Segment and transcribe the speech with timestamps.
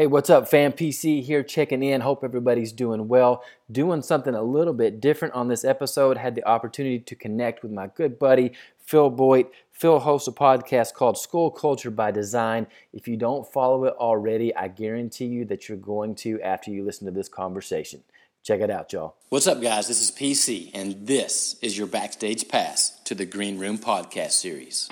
[0.00, 0.72] Hey, what's up, fam?
[0.72, 2.00] PC here checking in.
[2.00, 3.44] Hope everybody's doing well.
[3.70, 6.16] Doing something a little bit different on this episode.
[6.16, 8.52] Had the opportunity to connect with my good buddy,
[8.82, 9.50] Phil Boyte.
[9.72, 12.66] Phil hosts a podcast called School Culture by Design.
[12.94, 16.82] If you don't follow it already, I guarantee you that you're going to after you
[16.82, 18.02] listen to this conversation.
[18.42, 19.16] Check it out, y'all.
[19.28, 19.86] What's up, guys?
[19.86, 24.88] This is PC, and this is your backstage pass to the Green Room Podcast Series.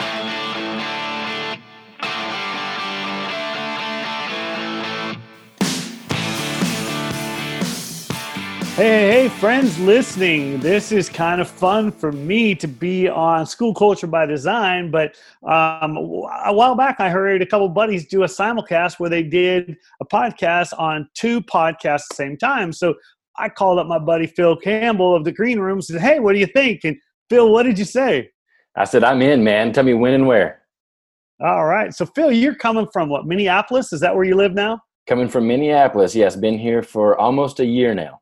[8.78, 10.60] Hey, hey, friends listening.
[10.60, 14.92] This is kind of fun for me to be on School Culture by Design.
[14.92, 19.24] But um, a while back, I heard a couple buddies do a simulcast where they
[19.24, 22.72] did a podcast on two podcasts at the same time.
[22.72, 22.94] So
[23.36, 26.34] I called up my buddy Phil Campbell of the Green Room and said, Hey, what
[26.34, 26.84] do you think?
[26.84, 26.96] And
[27.28, 28.30] Phil, what did you say?
[28.76, 29.72] I said, I'm in, man.
[29.72, 30.62] Tell me when and where.
[31.40, 31.92] All right.
[31.92, 33.92] So, Phil, you're coming from what, Minneapolis?
[33.92, 34.80] Is that where you live now?
[35.08, 36.36] Coming from Minneapolis, yes.
[36.36, 38.20] Been here for almost a year now.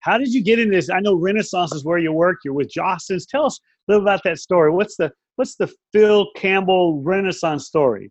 [0.00, 0.90] How did you get into this?
[0.90, 2.38] I know Renaissance is where you work.
[2.44, 3.26] You're with Jostens.
[3.26, 4.70] Tell us a little about that story.
[4.70, 8.10] What's the what's the Phil Campbell Renaissance story?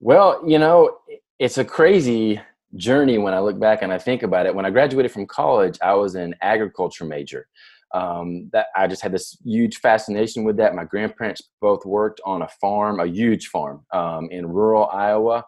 [0.00, 0.98] Well, you know,
[1.38, 2.40] it's a crazy
[2.76, 4.54] journey when I look back and I think about it.
[4.54, 7.46] When I graduated from college, I was an agriculture major.
[7.94, 10.74] Um, that I just had this huge fascination with that.
[10.74, 15.46] My grandparents both worked on a farm, a huge farm um, in rural Iowa,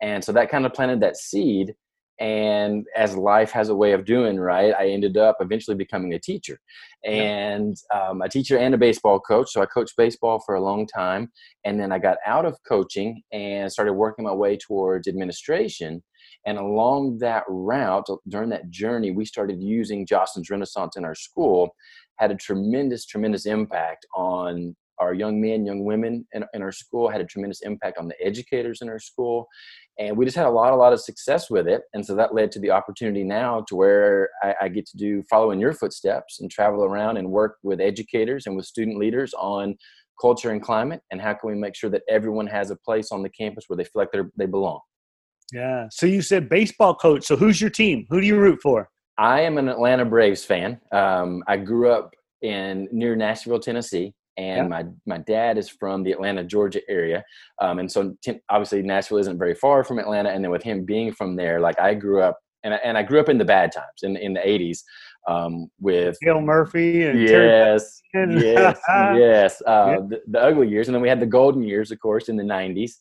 [0.00, 1.74] and so that kind of planted that seed
[2.22, 6.18] and as life has a way of doing right i ended up eventually becoming a
[6.18, 6.58] teacher.
[7.04, 9.50] And um, a teacher and a baseball coach.
[9.50, 11.32] So i coached baseball for a long time.
[11.64, 16.02] And then i got out of coaching and started working my way towards administration.
[16.46, 21.74] And along that route during that journey we started using jostens renaissance in our school
[22.16, 27.08] had a tremendous tremendous impact on our young men, young women in, in, our school,
[27.08, 29.48] had a tremendous impact on the educators in our school
[29.98, 32.34] and we just had a lot a lot of success with it and so that
[32.34, 35.72] led to the opportunity now to where I, I, get to do follow in your
[35.72, 39.76] footsteps and travel around and work with educators and with student leaders on
[40.20, 43.22] culture and climate and how can we make sure that everyone has a place on
[43.22, 44.80] the campus where they feel like they belong.
[45.52, 48.06] Yeah so you said baseball coach so who's your team?
[48.10, 48.88] Who do you root for?
[49.18, 50.80] I am an atlanta braves fan.
[50.92, 54.68] Um, i grew up in near nashville tennessee and yeah.
[54.68, 57.22] my my dad is from the Atlanta, Georgia area,
[57.60, 58.16] um, and so
[58.48, 60.30] obviously Nashville isn't very far from Atlanta.
[60.30, 63.02] And then with him being from there, like I grew up, and I, and I
[63.02, 64.80] grew up in the bad times in in the '80s
[65.28, 69.96] um, with Gil Murphy and yes, yes, yes, uh, yeah.
[70.08, 72.44] the, the, ugly years, and then we had the golden years, of course, in the
[72.44, 72.92] '90s.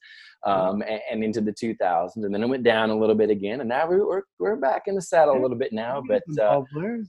[0.44, 3.60] Um, and, and, into the 2000s, and then it went down a little bit again,
[3.60, 6.02] and now we're we're back in the saddle a little bit now.
[6.08, 6.62] But uh,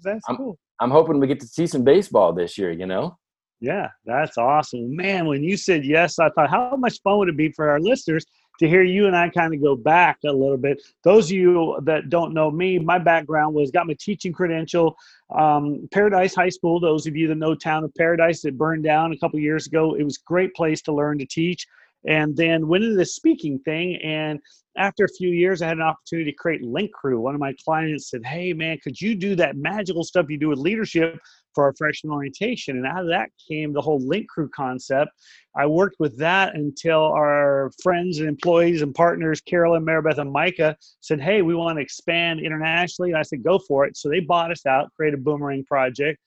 [0.04, 0.58] that's I'm, cool.
[0.80, 2.72] I'm hoping we get to see some baseball this year.
[2.72, 3.16] You know.
[3.62, 4.94] Yeah, that's awesome.
[4.94, 7.78] Man, when you said yes, I thought, how much fun would it be for our
[7.78, 8.26] listeners
[8.58, 10.82] to hear you and I kind of go back a little bit.
[11.04, 14.96] Those of you that don't know me, my background was got my teaching credential,
[15.32, 16.80] um, Paradise High School.
[16.80, 19.94] Those of you that know town of Paradise, it burned down a couple years ago.
[19.94, 21.64] It was a great place to learn to teach.
[22.04, 23.94] And then went into the speaking thing.
[24.02, 24.40] And
[24.76, 27.20] after a few years, I had an opportunity to create Link Crew.
[27.20, 30.48] One of my clients said, Hey, man, could you do that magical stuff you do
[30.48, 31.20] with leadership
[31.54, 32.76] for our freshman orientation.
[32.76, 35.10] And out of that came the whole Link Crew concept.
[35.56, 40.76] I worked with that until our friends and employees and partners, Carolyn, Maribeth, and Micah,
[41.00, 43.10] said, Hey, we want to expand internationally.
[43.10, 43.96] And I said, Go for it.
[43.96, 46.18] So they bought us out, created a Boomerang Project.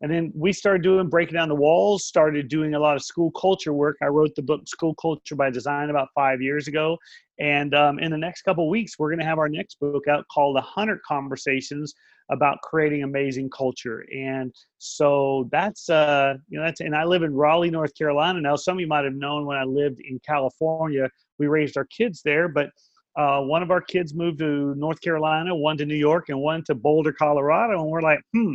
[0.00, 3.30] And then we started doing breaking down the walls, started doing a lot of school
[3.32, 3.96] culture work.
[4.02, 6.96] I wrote the book School Culture by Design about five years ago.
[7.40, 10.24] And um, in the next couple weeks, we're going to have our next book out
[10.32, 11.94] called The 100 Conversations
[12.30, 14.04] about creating amazing culture.
[14.14, 18.54] And so that's uh, you know that's and I live in Raleigh, North Carolina now.
[18.54, 21.08] Some of you might have known when I lived in California,
[21.38, 22.70] we raised our kids there, but
[23.16, 26.62] uh, one of our kids moved to North Carolina, one to New York, and one
[26.64, 27.80] to Boulder, Colorado.
[27.80, 28.54] And we're like, hmm.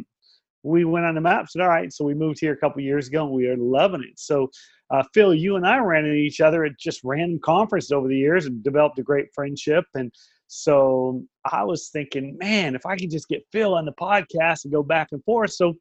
[0.64, 1.92] We went on the map, said, all right.
[1.92, 4.18] So we moved here a couple years ago, and we are loving it.
[4.18, 4.50] So,
[4.90, 8.18] uh, Phil, you and I ran into each other at just random conferences over the
[8.18, 9.86] years and developed a great friendship.
[9.94, 10.12] And
[10.48, 14.74] so I was thinking, man, if I could just get Phil on the podcast and
[14.74, 15.52] go back and forth.
[15.52, 15.74] So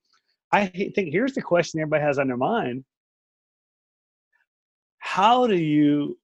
[0.51, 2.85] I think here's the question everybody has on their mind
[4.99, 6.19] How do you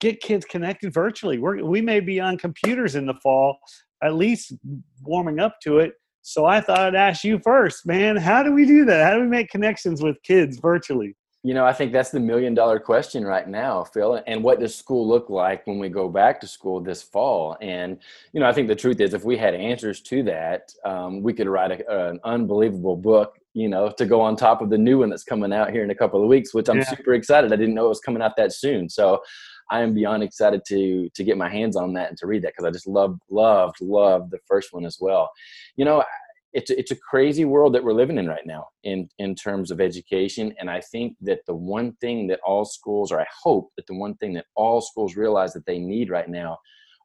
[0.00, 1.38] get kids connected virtually?
[1.38, 3.58] We're, we may be on computers in the fall,
[4.02, 4.54] at least
[5.02, 5.92] warming up to it.
[6.28, 8.14] So I thought I'd ask you first, man.
[8.14, 9.06] How do we do that?
[9.06, 11.16] How do we make connections with kids virtually?
[11.42, 14.22] You know, I think that's the million dollar question right now, Phil.
[14.26, 17.56] And what does school look like when we go back to school this fall?
[17.62, 17.96] And,
[18.34, 21.32] you know, I think the truth is if we had answers to that, um, we
[21.32, 24.98] could write a, an unbelievable book, you know, to go on top of the new
[24.98, 26.90] one that's coming out here in a couple of weeks, which I'm yeah.
[26.90, 27.54] super excited.
[27.54, 28.90] I didn't know it was coming out that soon.
[28.90, 29.22] So
[29.70, 32.52] I am beyond excited to to get my hands on that and to read that
[32.56, 35.30] because I just loved loved loved the first one as well.
[35.76, 36.04] You know,
[36.52, 39.70] it's a, it's a crazy world that we're living in right now in in terms
[39.70, 43.70] of education and i think that the one thing that all schools or i hope
[43.76, 46.58] that the one thing that all schools realize that they need right now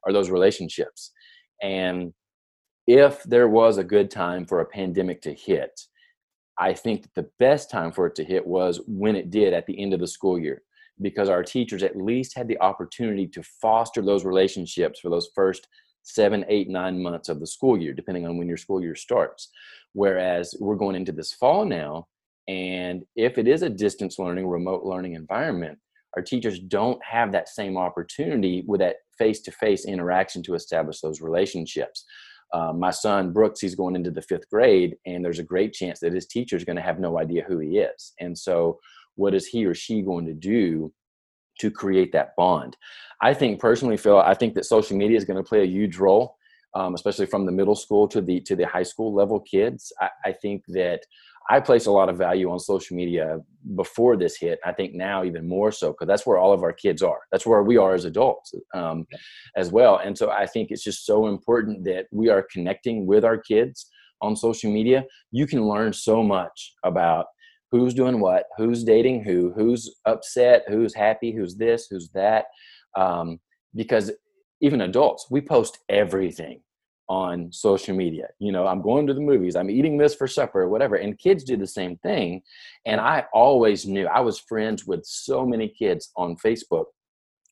[0.04, 1.12] are those relationships
[1.62, 2.12] and
[2.86, 5.78] if there was a good time for a pandemic to hit
[6.58, 9.66] i think that the best time for it to hit was when it did at
[9.66, 10.62] the end of the school year
[11.00, 15.68] because our teachers at least had the opportunity to foster those relationships for those first
[16.02, 19.48] seven, eight, nine months of the school year, depending on when your school year starts.
[19.92, 22.06] Whereas we're going into this fall now,
[22.46, 25.78] and if it is a distance learning, remote learning environment,
[26.16, 31.00] our teachers don't have that same opportunity with that face to face interaction to establish
[31.00, 32.04] those relationships.
[32.52, 35.98] Uh, my son Brooks, he's going into the fifth grade, and there's a great chance
[36.00, 38.12] that his teacher is going to have no idea who he is.
[38.20, 38.78] And so,
[39.16, 40.92] what is he or she going to do
[41.60, 42.76] to create that bond.
[43.22, 45.96] I think personally, Phil, I think that social media is going to play a huge
[45.98, 46.36] role,
[46.74, 49.92] um, especially from the middle school to the to the high school level kids.
[50.00, 51.00] I, I, think that
[51.48, 53.38] I place a lot of value on social media
[53.76, 54.58] before this hit.
[54.64, 57.20] I think now even more so because that's where all of our kids are.
[57.30, 59.06] That's where we are as adults um,
[59.56, 59.98] as well.
[59.98, 63.88] And so I think it's just so important that we are connecting with our kids
[64.20, 65.04] on social media.
[65.30, 67.26] You can learn so much about
[67.74, 72.44] who's doing what, who's dating who, who's upset, who's happy, who's this, who's that.
[72.96, 73.40] Um,
[73.74, 74.12] because
[74.60, 76.60] even adults, we post everything
[77.08, 78.28] on social media.
[78.38, 80.94] You know, I'm going to the movies, I'm eating this for supper, or whatever.
[80.94, 82.42] And kids do the same thing.
[82.86, 86.84] And I always knew I was friends with so many kids on Facebook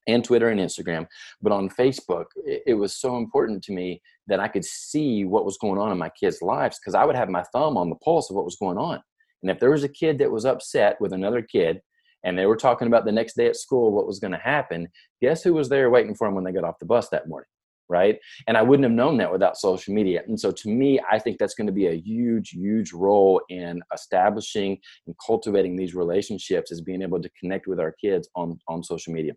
[0.07, 1.09] and Twitter and Instagram.
[1.43, 5.59] But on Facebook, it, was so important to me that I could see what was
[5.59, 8.31] going on in my kids' lives because I would have my thumb on the pulse
[8.31, 9.03] of what was going on.
[9.43, 11.81] And if there was a kid that was upset with another kid
[12.25, 14.89] and they were talking about the next day at school what was going to happen,
[15.21, 17.49] guess who was there waiting for them when they got off the bus that morning?
[17.89, 18.19] Right.
[18.47, 20.23] And I wouldn't have known that without social media.
[20.27, 23.83] And so to me, I think that's going to be a huge, huge role in
[23.93, 28.83] establishing and cultivating these relationships is being able to connect with our kids on, on
[28.83, 29.33] social media.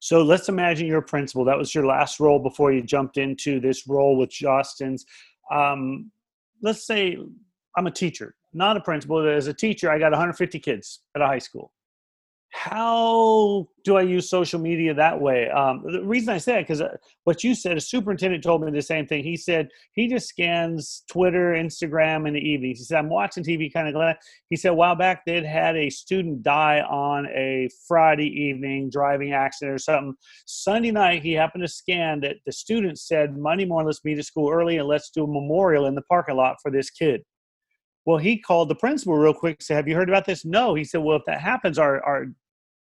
[0.00, 1.44] So let's imagine you're a principal.
[1.44, 5.02] That was your last role before you jumped into this role with Jostens.
[5.52, 6.10] Um,
[6.62, 7.18] let's say
[7.76, 11.26] I'm a teacher not a principal, as a teacher, I got 150 kids at a
[11.26, 11.72] high school.
[12.52, 15.48] How do I use social media that way?
[15.50, 18.72] Um, the reason I say it because uh, what you said, a superintendent told me
[18.72, 19.22] the same thing.
[19.22, 22.78] He said he just scans Twitter, Instagram in the evenings.
[22.78, 24.16] He said, I'm watching TV kind of glad.
[24.48, 29.32] He said, a while back, they'd had a student die on a Friday evening driving
[29.32, 30.14] accident or something.
[30.44, 34.24] Sunday night, he happened to scan that the student said, Monday morning, let's meet at
[34.24, 37.22] school early and let's do a memorial in the parking lot for this kid.
[38.06, 39.62] Well, he called the principal real quick.
[39.62, 40.74] Said, "Have you heard about this?" No.
[40.74, 42.26] He said, "Well, if that happens, our our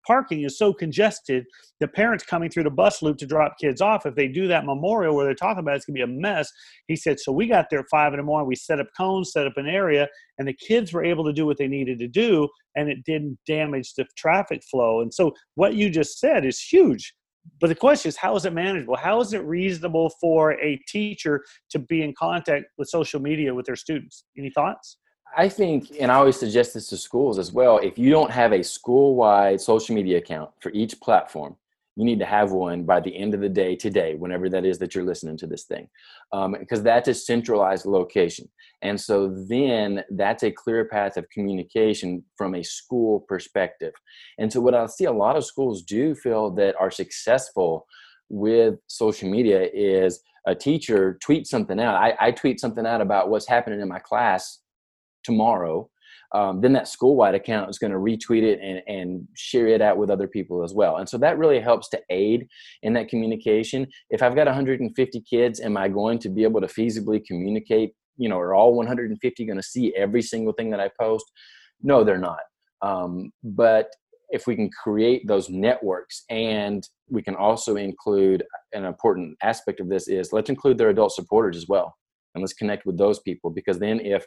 [0.07, 1.45] parking is so congested,
[1.81, 4.07] the parents coming through the bus loop to drop kids off.
[4.07, 6.51] If they do that memorial where they're talking about, it, it's gonna be a mess."
[6.87, 8.49] He said, "So we got there at five in the morning.
[8.49, 10.09] We set up cones, set up an area,
[10.39, 13.39] and the kids were able to do what they needed to do, and it didn't
[13.47, 17.15] damage the traffic flow." And so, what you just said is huge
[17.61, 21.45] but the question is how is it manageable how is it reasonable for a teacher
[21.71, 24.99] to be in contact with social media with their students any thoughts
[25.37, 28.53] I think, and I always suggest this to schools as well, if you don't have
[28.53, 31.57] a school wide social media account for each platform,
[31.97, 34.79] you need to have one by the end of the day today, whenever that is
[34.79, 35.89] that you're listening to this thing,
[36.33, 38.49] um, because that's a centralized location.
[38.83, 43.95] And so then that's a clear path of communication from a school perspective.
[44.39, 47.87] And so, what I see a lot of schools do feel that are successful
[48.29, 51.95] with social media is a teacher tweets something out.
[51.95, 54.61] I, I tweet something out about what's happening in my class
[55.27, 55.91] tomorrow,
[56.33, 59.97] um, then that school-wide account is going to retweet it and, and share it out
[59.97, 60.97] with other people as well.
[60.97, 62.49] And so that really helps to aid
[62.83, 63.87] in that communication.
[64.11, 67.93] If I've got 150 kids, am I going to be able to feasibly communicate?
[68.17, 71.25] You know, are all 150 going to see every single thing that I post?
[71.83, 72.41] No, they're not.
[72.83, 73.89] Um, but
[74.31, 78.43] if we can create those networks and we can also include
[78.73, 81.95] an important aspect of this is let's include their adult supporters as well
[82.35, 84.27] and let's connect with those people because then if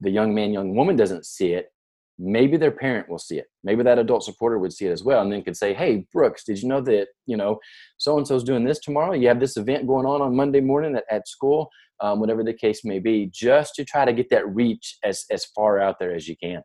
[0.00, 1.72] the young man, young woman doesn't see it,
[2.20, 3.46] maybe their parent will see it.
[3.64, 6.44] Maybe that adult supporter would see it as well, and then could say, "Hey, Brooks,
[6.44, 7.58] did you know that you know
[7.96, 9.12] so and so's doing this tomorrow?
[9.12, 12.52] You have this event going on on Monday morning at, at school, um, whatever the
[12.54, 16.14] case may be." Just to try to get that reach as as far out there
[16.14, 16.62] as you can.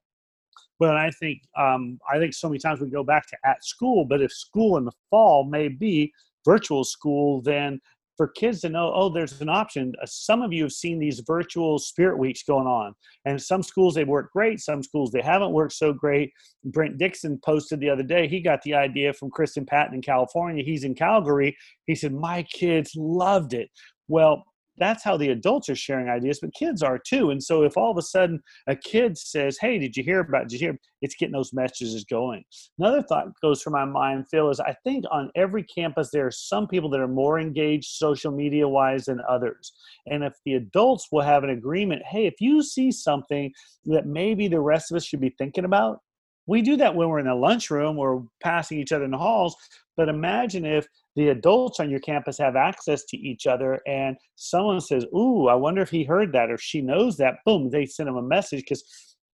[0.79, 4.05] Well, I think um, I think so many times we go back to at school,
[4.05, 6.11] but if school in the fall may be
[6.43, 7.79] virtual school, then
[8.17, 9.93] for kids to know, oh, there's an option.
[10.01, 12.93] Uh, some of you have seen these virtual spirit weeks going on,
[13.25, 16.31] and some schools they work great, some schools they haven't worked so great.
[16.63, 20.63] Brent Dixon posted the other day, he got the idea from Kristen Patton in California.
[20.63, 21.55] He's in Calgary.
[21.87, 23.69] He said, My kids loved it.
[24.07, 24.43] Well,
[24.77, 27.29] that's how the adults are sharing ideas, but kids are too.
[27.31, 30.47] And so if all of a sudden a kid says, Hey, did you hear about,
[30.47, 30.79] did you hear?
[31.01, 32.43] It's getting those messages going.
[32.79, 36.31] Another thought goes through my mind, Phil, is I think on every campus there are
[36.31, 39.73] some people that are more engaged social media wise than others.
[40.07, 43.51] And if the adults will have an agreement, hey, if you see something
[43.85, 45.99] that maybe the rest of us should be thinking about,
[46.47, 49.55] we do that when we're in a lunchroom or passing each other in the halls.
[49.97, 54.81] But imagine if the adults on your campus have access to each other and someone
[54.81, 57.35] says, Ooh, I wonder if he heard that or she knows that.
[57.45, 58.83] Boom, they send them a message because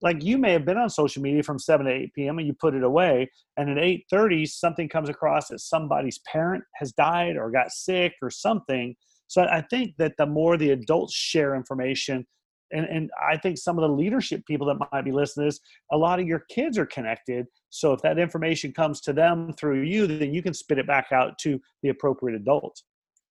[0.02, 2.38] like you may have been on social media from 7 to 8 p.m.
[2.38, 6.92] and you put it away and at 8.30 something comes across that somebody's parent has
[6.92, 8.96] died or got sick or something
[9.28, 12.26] so i think that the more the adults share information
[12.72, 15.60] and, and I think some of the leadership people that might be listening to this,
[15.92, 17.48] a lot of your kids are connected.
[17.70, 21.12] So if that information comes to them through you, then you can spit it back
[21.12, 22.82] out to the appropriate adult.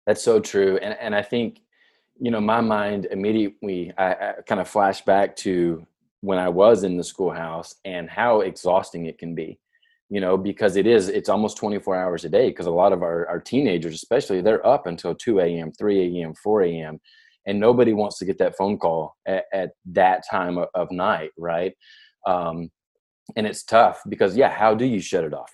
[0.06, 0.78] That's so true.
[0.78, 1.60] And, and I think,
[2.18, 5.86] you know, my mind immediately, I, I kind of flash back to
[6.20, 9.58] when I was in the schoolhouse and how exhausting it can be,
[10.08, 13.02] you know, because it is, it's almost 24 hours a day because a lot of
[13.02, 17.00] our, our teenagers, especially, they're up until 2 a.m., 3 a.m., 4 a.m
[17.46, 21.72] and nobody wants to get that phone call at, at that time of, night right?
[22.26, 22.70] Um,
[23.36, 25.52] and it's tough because yeah how do you shut it off?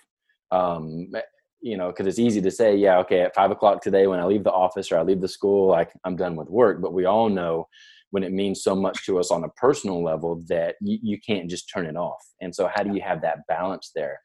[0.51, 1.21] Um, eh,
[1.61, 4.25] you know because it's easy to say yeah okay at five o'clock today when i
[4.25, 6.83] leave the office or i leave the school like i'm done with work.
[6.83, 7.69] But we all know
[8.13, 11.49] when it means so much to us on a personal level that you, you can't
[11.49, 12.23] just turn it off.
[12.43, 14.21] And so how do you have that balance there?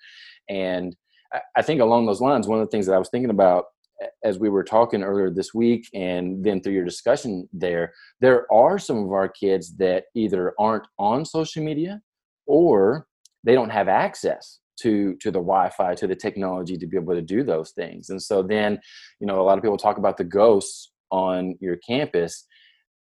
[0.49, 0.95] And
[1.55, 3.65] I think along those lines, one of the things that I was thinking about
[4.23, 8.77] as we were talking earlier this week and then through your discussion there there are
[8.77, 11.99] some of our kids that either aren't on social media
[12.45, 13.07] or
[13.43, 17.21] they don't have access to to the wi-fi to the technology to be able to
[17.21, 18.09] do those things.
[18.09, 18.79] And so then
[19.19, 22.45] you know a lot of people talk about the ghosts on your campus.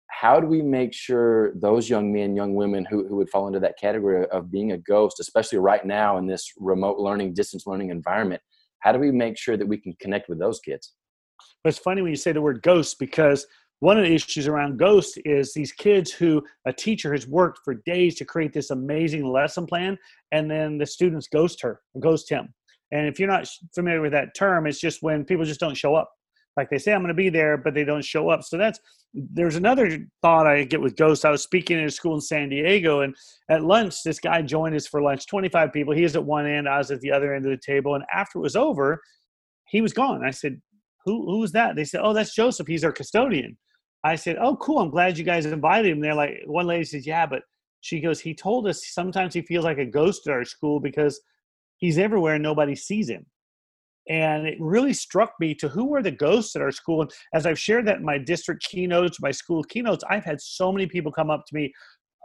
[0.10, 3.60] How do we make sure those young men young women who, who would fall into
[3.62, 7.89] that category of being a ghost especially right now in this remote learning distance learning
[7.89, 8.41] environment
[8.81, 10.93] how do we make sure that we can connect with those kids?
[11.65, 13.45] It's funny when you say the word ghost because
[13.79, 17.75] one of the issues around ghost is these kids who a teacher has worked for
[17.85, 19.97] days to create this amazing lesson plan
[20.31, 22.53] and then the students ghost her ghost him.
[22.91, 25.95] And if you're not familiar with that term it's just when people just don't show
[25.95, 26.11] up
[26.58, 28.43] like they say i'm going to be there but they don't show up.
[28.43, 28.79] So that's
[29.13, 31.25] there's another thought i get with ghosts.
[31.25, 33.15] I was speaking in a school in san diego and
[33.50, 35.93] at lunch this guy joined us for lunch 25 people.
[35.93, 37.96] He is at one end i was at the other end of the table.
[37.96, 39.01] And after it was over
[39.67, 40.25] he was gone.
[40.25, 40.62] I said
[41.05, 41.75] who who was that?
[41.75, 42.67] They said oh that's joseph.
[42.67, 43.58] He's our custodian.
[44.03, 44.79] I said oh cool.
[44.79, 47.43] I'm glad you guys invited him they're like one lady says yeah but
[47.81, 51.20] she goes he told us sometimes he feels like a ghost at our school because
[51.77, 53.25] he's everywhere and nobody sees him
[54.12, 57.46] and it really struck me to who were the ghosts at our school and as
[57.46, 61.12] i've shared that in my district keynotes my school keynotes i've had so many people
[61.12, 61.72] come up to me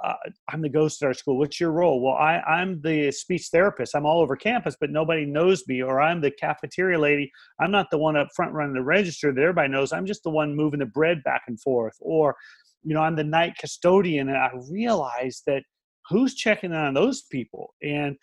[0.04, 0.14] uh,
[0.50, 2.02] i'm the ghost at our school what's your role?
[2.02, 6.00] Well I, i'm the speech therapist i'm all over campus but nobody knows me or
[6.00, 9.68] i'm the cafeteria lady i'm not the one up front running the register that everybody
[9.68, 12.36] knows i'm just the one moving the bread back and forth or
[12.82, 15.62] you know i'm the night custodian and i realized that
[16.08, 17.74] who's checking on those people?
[17.82, 18.16] And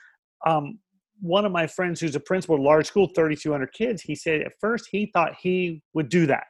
[0.46, 0.80] um,
[1.24, 4.42] one of my friends who's a principal at a large school, 3,200 kids, he said
[4.42, 6.44] at first he thought he would do that.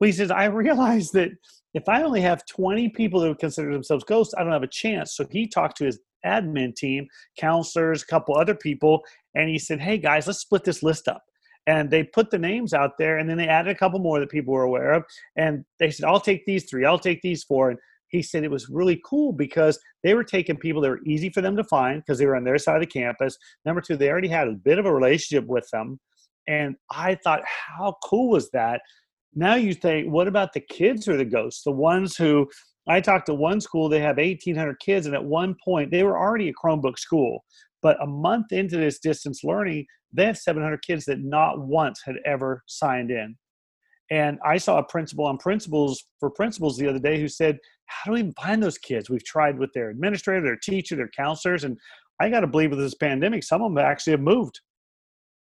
[0.00, 1.30] But he says, I realized that
[1.74, 4.68] if I only have 20 people that would consider themselves ghosts, I don't have a
[4.68, 5.14] chance.
[5.14, 7.06] So he talked to his admin team,
[7.38, 9.02] counselors, a couple other people,
[9.34, 11.22] and he said, Hey guys, let's split this list up.
[11.66, 14.30] And they put the names out there, and then they added a couple more that
[14.30, 15.04] people were aware of.
[15.36, 17.70] And they said, I'll take these three, I'll take these four.
[17.70, 21.30] And he said it was really cool because they were taking people that were easy
[21.30, 23.36] for them to find because they were on their side of the campus.
[23.64, 25.98] Number two, they already had a bit of a relationship with them.
[26.48, 28.80] And I thought, how cool was that?
[29.34, 31.64] Now you think, what about the kids or the ghosts?
[31.64, 32.48] The ones who
[32.88, 36.18] I talked to one school, they have 1,800 kids, and at one point they were
[36.18, 37.44] already a Chromebook school.
[37.82, 42.16] But a month into this distance learning, they have 700 kids that not once had
[42.24, 43.36] ever signed in.
[44.10, 48.12] And I saw a principal on principals for principals the other day who said, How
[48.12, 49.10] do we find those kids?
[49.10, 51.64] We've tried with their administrator, their teacher, their counselors.
[51.64, 51.78] And
[52.20, 54.60] I got to believe with this pandemic, some of them actually have moved.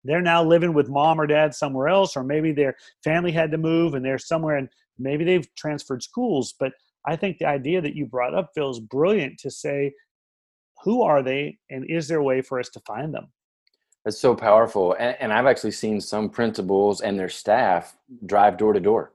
[0.05, 3.57] They're now living with mom or dad somewhere else, or maybe their family had to
[3.57, 6.53] move and they're somewhere and maybe they've transferred schools.
[6.59, 6.73] But
[7.05, 9.93] I think the idea that you brought up, Phil, is brilliant to say,
[10.83, 13.27] who are they and is there a way for us to find them?
[14.05, 14.95] That's so powerful.
[14.99, 17.95] And, and, I've actually seen some principals and their staff
[18.25, 19.13] drive door to door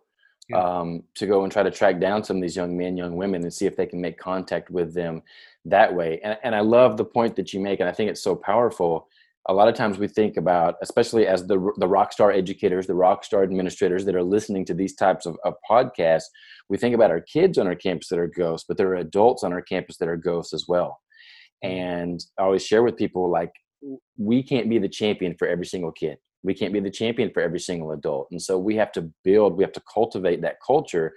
[0.48, 0.62] yeah.
[0.62, 3.42] um, to go and try to track down some of these young men, young women,
[3.42, 5.22] and see if they can make contact with them
[5.66, 6.20] that way.
[6.24, 9.08] And, and I love the point that you make, and I think it's so powerful.
[9.50, 12.94] A lot of times we think about, especially as the the rock star educators, the
[12.94, 16.24] rock star administrators that are listening to these types of, of podcasts,
[16.68, 19.44] we think about our kids on our campus that are ghosts, but there are adults
[19.44, 21.00] on our campus that are ghosts as well.
[21.64, 21.76] Mm-hmm.
[21.76, 23.52] And I always share with people like
[24.16, 26.18] we can't be the champion for every single kid.
[26.42, 28.28] We can't be the champion for every single adult.
[28.30, 31.12] And so we have to build, we have to cultivate that culture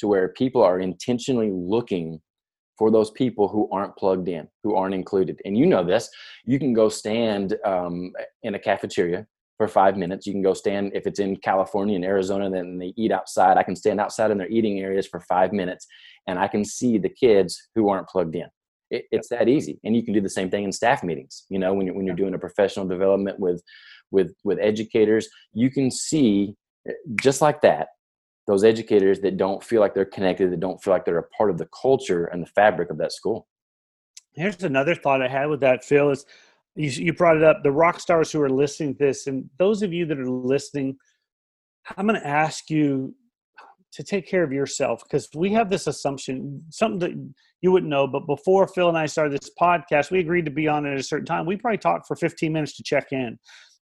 [0.00, 2.20] to where people are intentionally looking
[2.76, 5.40] for those people who aren't plugged in, who aren't included.
[5.44, 6.10] And you know this.
[6.44, 10.26] You can go stand um, in a cafeteria for five minutes.
[10.26, 13.56] You can go stand if it's in California and Arizona, then they eat outside.
[13.56, 15.86] I can stand outside in their eating areas for five minutes,
[16.26, 18.48] and I can see the kids who aren't plugged in.
[18.90, 21.44] It, it's that easy, and you can do the same thing in staff meetings.
[21.48, 23.62] You know, when you're when you're doing a professional development with
[24.10, 26.54] with with educators, you can see
[26.88, 27.88] eh, just like that
[28.46, 31.50] those educators that don't feel like they're connected, that don't feel like they're a part
[31.50, 33.46] of the culture and the fabric of that school.
[34.32, 36.26] Here's another thought I had with that, Phil, is
[36.74, 39.82] you, you brought it up, the rock stars who are listening to this, and those
[39.82, 40.96] of you that are listening,
[41.96, 43.14] I'm going to ask you
[43.94, 47.12] to take care of yourself because we have this assumption, something that
[47.60, 50.68] you wouldn't know, but before Phil and I started this podcast, we agreed to be
[50.68, 51.46] on at a certain time.
[51.46, 53.38] We probably talked for 15 minutes to check in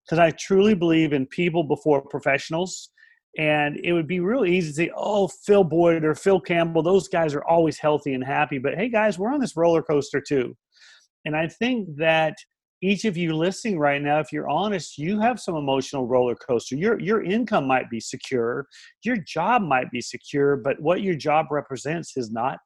[0.05, 2.89] because I truly believe in people before professionals
[3.37, 7.07] and it would be really easy to say, oh, Phil Boyte or Phil Campbell, those
[7.07, 8.57] guys are always healthy and happy.
[8.57, 10.55] But hey, guys, we're on this roller coaster too.
[11.23, 12.35] And I think that
[12.81, 16.75] each of you listening right now, if you're honest, you have some emotional roller coaster.
[16.75, 18.67] Your your income might be secure,
[19.03, 22.59] your job might be secure, but what your job represents is not.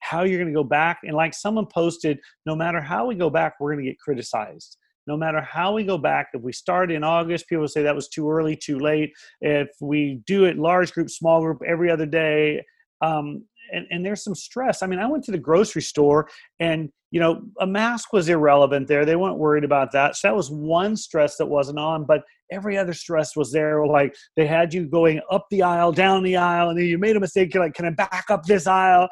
[0.00, 3.30] How you're going to go back, and like someone posted, no matter how we go
[3.30, 4.76] back, we're going to get criticized
[5.08, 8.08] no matter how we go back, if we start in August, people say that was
[8.08, 9.10] too early, too late.
[9.40, 12.62] If we do it large group, small group every other day,
[13.00, 13.42] um,
[13.72, 14.82] and, and there's some stress.
[14.82, 16.28] I mean, I went to the grocery store
[16.60, 19.04] and, you know, a mask was irrelevant there.
[19.04, 20.16] They weren't worried about that.
[20.16, 22.22] So that was one stress that wasn't on, but
[22.52, 23.86] every other stress was there.
[23.86, 27.16] Like they had you going up the aisle, down the aisle, and then you made
[27.16, 27.54] a mistake.
[27.54, 29.08] You're like, can I back up this aisle?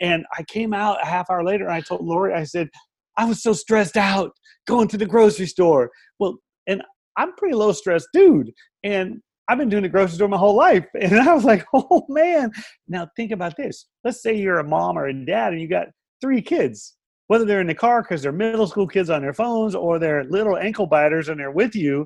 [0.00, 2.68] And I came out a half hour later and I told Lori, I said,
[3.16, 4.32] I was so stressed out
[4.66, 5.90] going to the grocery store.
[6.18, 6.82] Well, and
[7.16, 8.50] I'm pretty low stress dude.
[8.84, 10.86] And I've been doing the grocery store my whole life.
[11.00, 12.52] And I was like, oh man.
[12.88, 13.86] Now think about this.
[14.04, 15.88] Let's say you're a mom or a dad and you got
[16.20, 16.96] three kids,
[17.30, 20.24] whether they're in the car because they're middle school kids on their phones or they're
[20.24, 22.04] little ankle biters and they're with you.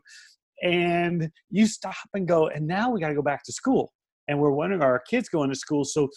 [0.62, 3.94] And you stop and go, and now we got to go back to school.
[4.28, 5.86] And we're wondering, are our kids going to school?
[5.86, 6.10] So,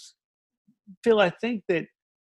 [1.06, 1.86] Phil, I think that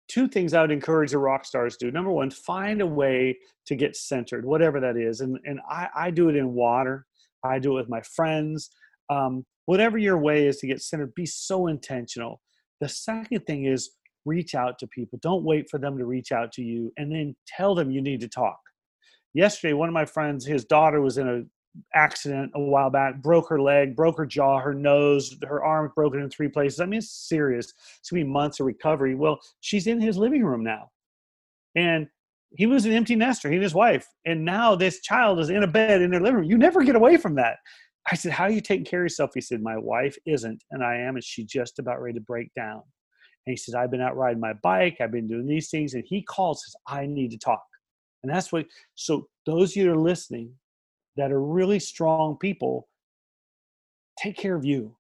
[0.08, 1.92] two things I would encourage the rock stars to do.
[1.92, 5.20] Number one, find a way to get centered, whatever that is.
[5.20, 7.06] And and I, I do it in water.
[7.44, 8.70] I do it with my friends.
[9.10, 12.40] Um, whatever your way is to get centered, be so intentional.
[12.80, 13.90] The second thing is
[14.26, 15.20] reach out to people.
[15.22, 18.22] Don't wait for them to reach out to you, and then tell them you need
[18.22, 18.60] to talk.
[19.34, 21.44] Yesterday, one of my friends, his daughter was in a
[21.94, 26.22] accident a while back, broke her leg, broke her jaw, her nose, her arm broken
[26.22, 26.80] in three places.
[26.80, 27.74] I mean, it's serious.
[28.00, 29.16] It's gonna be months of recovery.
[29.16, 30.90] Well, she's in his living room now.
[31.76, 32.08] And
[32.52, 34.08] he was an empty nester, he and his wife.
[34.26, 36.50] And now this child is in a bed in their living room.
[36.50, 37.58] You never get away from that.
[38.12, 39.32] I said, How are you taking care of yourself?
[39.34, 42.52] He said, My wife isn't, and I am, and she's just about ready to break
[42.56, 42.82] down.
[43.50, 45.96] And he says, I've been out riding my bike, I've been doing these things.
[45.96, 47.66] And he calls, says, I need to talk.
[48.22, 50.54] And that's what, so those of you that are listening,
[51.18, 52.88] that are really strong people
[54.20, 54.96] take care of you.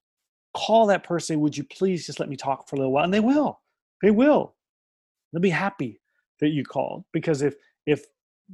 [0.55, 3.03] Call that person, would you please just let me talk for a little while?
[3.03, 3.59] And they will.
[4.01, 4.55] They will.
[5.31, 6.01] They'll be happy
[6.39, 7.53] that you called because if
[7.85, 8.05] if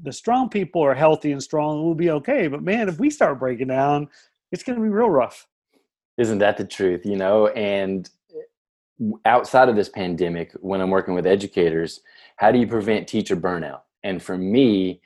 [0.04, 2.50] the strong people are healthy and strong, we'll be okay.
[2.50, 4.10] But man, if we start breaking down,
[4.52, 5.48] it's going to be real rough.
[6.18, 7.06] Isn't that the truth?
[7.06, 8.10] You know, and
[9.26, 12.02] outside of this pandemic, when I'm working with educators,
[12.38, 13.82] how do you prevent teacher burnout?
[14.04, 15.02] And for me,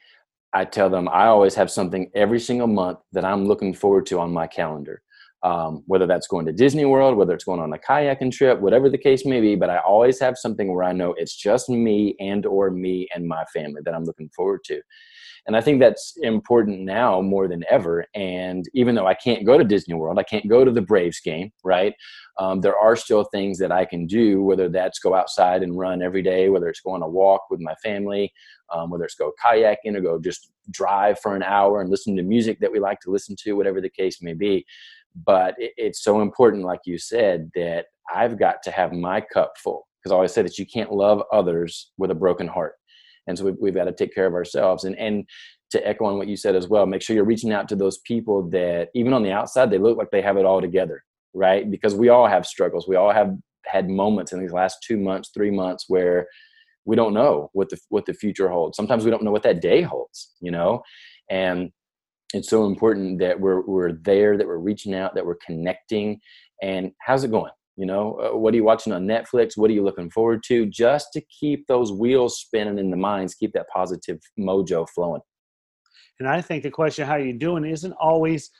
[0.54, 4.20] I tell them I always have something every single month that I'm looking forward to
[4.20, 5.02] on my calendar.
[5.42, 8.90] Um, whether that's going to Disney World, whether it's going on a kayaking trip, whatever
[8.90, 12.16] the case may be, but I always have something where I know it's just me
[12.20, 14.82] and or me and my family that I'm looking forward to.
[15.48, 18.06] And I think that's important now more than ever.
[18.14, 21.20] And even though I can't go to Disney World, I can't go to the Braves
[21.20, 21.94] game, right?
[22.38, 26.02] Um, there are still things that I can do, whether that's go outside and run
[26.02, 28.32] every day, whether it's go on a walk with my family,
[28.72, 32.22] um, whether it's go kayaking or go just drive for an hour and listen to
[32.22, 34.66] music that we like to listen to, whatever the case may be.
[35.16, 39.54] But it, it's so important, like you said, that I've got to have my cup
[39.64, 42.76] full because I always say that you can't love others with a broken heart
[43.28, 45.26] and so we've, we've got to take care of ourselves and and
[45.72, 48.00] to echo on what you said as well make sure you're reaching out to those
[48.00, 51.70] people that even on the outside they look like they have it all together right?
[51.70, 52.88] Because we all have struggles.
[52.88, 56.28] We all have had moments in these last two months, three months where
[56.86, 58.76] we don't know what the what the future holds.
[58.76, 60.82] Sometimes we don't know what that day holds, you know,
[61.30, 61.72] and
[62.34, 66.20] it's so important that we're we're there, that we're reaching out, that we're connecting.
[66.62, 67.52] And how's it going?
[67.76, 69.56] You know, uh, what are you watching on Netflix?
[69.56, 70.66] What are you looking forward to?
[70.66, 75.22] Just to keep those wheels spinning in the minds, keep that positive mojo flowing.
[76.20, 78.52] And I think the question, how are you doing, isn't always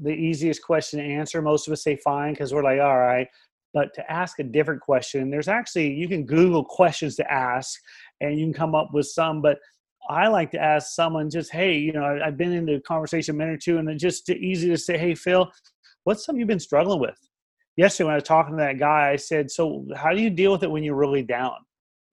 [0.00, 1.42] the easiest question to answer.
[1.42, 3.26] Most of us say fine because we're like, all right.
[3.74, 7.78] But to ask a different question, there's actually, you can Google questions to ask
[8.20, 9.42] and you can come up with some.
[9.42, 9.58] But
[10.08, 13.38] I like to ask someone just, hey, you know, I've been in the conversation a
[13.38, 15.50] minute or two, and it's just easy to say, hey, Phil,
[16.04, 17.18] what's something you've been struggling with?
[17.76, 20.50] Yesterday, when I was talking to that guy, I said, so how do you deal
[20.50, 21.56] with it when you're really down?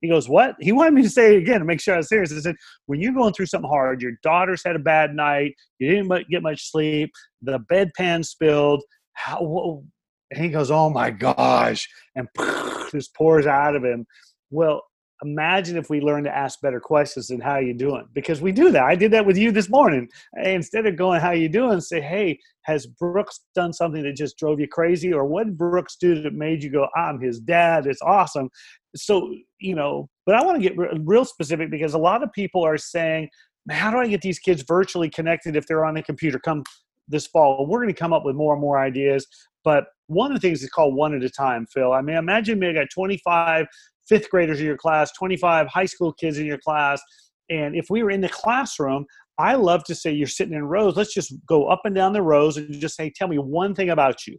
[0.02, 0.56] He goes, What?
[0.62, 2.32] He wanted me to say it again to make sure I was serious.
[2.32, 5.90] I said, When you're going through something hard, your daughter's had a bad night, you
[5.90, 9.84] didn't get much sleep, the bedpan spilled, how,
[10.32, 12.28] and he goes, Oh my gosh, and
[12.92, 14.06] just pours out of him.
[14.52, 14.84] Well,
[15.24, 18.08] imagine if we learn to ask better questions than how you doing?
[18.14, 18.84] Because we do that.
[18.84, 20.10] I did that with you this morning.
[20.44, 21.80] Instead of going how you doing?
[21.82, 25.14] say hey has brooks done something that just drove you crazy?
[25.14, 27.88] Or what did brooks do that made you go i'm his dad.
[27.88, 28.50] It's awesome
[28.96, 32.64] so you know but i want to get real specific because a lot of people
[32.64, 33.30] are saying
[33.70, 36.40] how do i get these kids virtually connected if they're on the computer?
[36.40, 36.64] Come
[37.08, 39.28] this fall we're going to come up with more and more ideas
[39.64, 41.94] but one of the things is called one at a time phil.
[41.94, 43.68] I mean imagine maybe got 25
[44.08, 47.02] fifth graders in your class 25 high school kids in your class
[47.50, 49.06] and if we were in the classroom
[49.38, 52.22] i love to say you're sitting in rows let's just go up and down the
[52.22, 54.38] rows and just say tell me one thing about you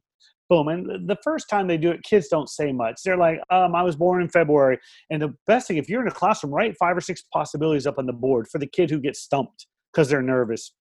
[0.48, 0.68] boom.
[0.68, 3.02] And the first time they do it, kids don't say much.
[3.04, 4.78] They're like, um, I was born in February.
[5.10, 7.98] And the best thing, if you're in a classroom, write five or six possibilities up
[7.98, 10.72] on the board for the kid who gets stumped because they're nervous.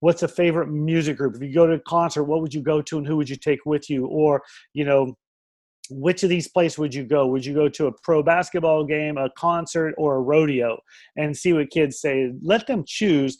[0.00, 1.34] What's a favorite music group?
[1.34, 3.36] If you go to a concert, what would you go to and who would you
[3.36, 4.06] take with you?
[4.06, 5.16] Or, you know,
[5.90, 7.26] which of these places would you go?
[7.26, 10.78] Would you go to a pro basketball game, a concert, or a rodeo?
[11.16, 12.32] And see what kids say.
[12.42, 13.38] Let them choose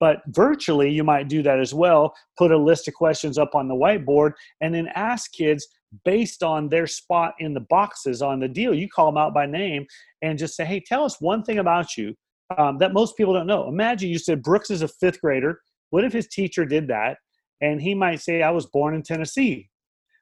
[0.00, 2.14] but virtually, you might do that as well.
[2.36, 5.68] Put a list of questions up on the whiteboard and then ask kids
[6.04, 8.74] based on their spot in the boxes on the deal.
[8.74, 9.86] You call them out by name
[10.22, 12.14] and just say, hey, tell us one thing about you
[12.56, 13.68] um, that most people don't know.
[13.68, 15.60] Imagine you said Brooks is a fifth grader.
[15.90, 17.18] What if his teacher did that?
[17.60, 19.70] And he might say, I was born in Tennessee.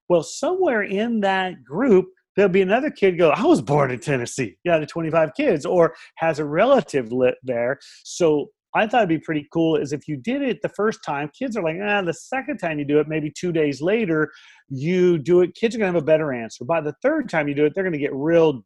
[0.08, 4.56] Well, somewhere in that group, there'll be another kid go, I was born in Tennessee.
[4.64, 7.78] Yeah, the 25 kids, or has a relative lit there.
[8.04, 11.30] So I thought it'd be pretty cool is if you did it the first time,
[11.36, 14.30] kids are like, ah, the second time you do it, maybe two days later,
[14.68, 16.64] you do it, kids are gonna have a better answer.
[16.64, 18.62] By the third time you do it, they're gonna get real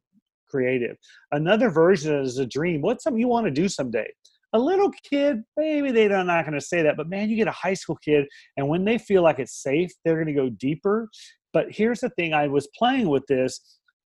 [0.49, 0.97] creative.
[1.31, 2.83] Another version is a dream.
[2.83, 4.09] What's something you want to do someday?
[4.53, 7.53] A little kid, maybe they're not going to say that, but man, you get a
[7.53, 11.09] high school kid, and when they feel like it's safe, they're going to go deeper.
[11.53, 13.61] But here's the thing I was playing with this.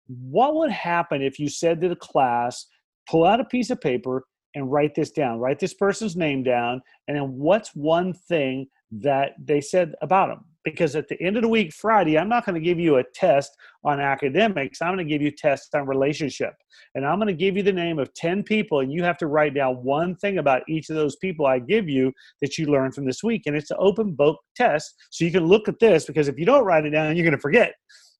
[0.06, 2.66] What would happen if you said to the class,
[3.08, 5.38] pull out a piece of paper and write this down.
[5.38, 10.44] Write this person's name down, and then what's one thing that they said about them?
[10.64, 13.04] Because at the end of the week, Friday, I'm not going to give you a
[13.14, 13.50] test
[13.84, 14.80] on academics.
[14.80, 16.54] I'm going to give you tests on relationship.
[16.94, 19.26] And I'm going to give you the name of 10 people, and you have to
[19.26, 22.94] write down one thing about each of those people I give you that you learned
[22.94, 23.42] from this week.
[23.46, 24.94] And it's an open book test.
[25.10, 27.36] So you can look at this because if you don't write it down, you're going
[27.36, 27.74] to forget.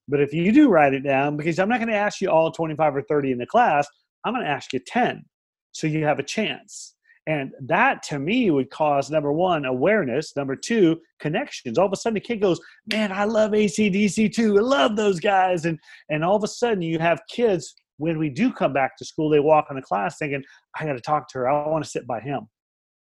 [0.06, 2.50] But if you do write it down, because I'm not going to ask you all
[2.50, 3.88] 25 or 30 in the class,
[4.24, 5.24] I'm going to ask you 10
[5.72, 6.94] so you have a chance.
[7.26, 11.78] And that to me would cause number one, awareness, number two, connections.
[11.78, 12.60] All of a sudden the kid goes,
[12.92, 14.58] Man, I love ACDC too.
[14.58, 15.64] I love those guys.
[15.64, 15.78] And
[16.10, 19.30] and all of a sudden you have kids when we do come back to school,
[19.30, 20.42] they walk in the class thinking,
[20.78, 21.48] I gotta talk to her.
[21.48, 22.48] I want to sit by him.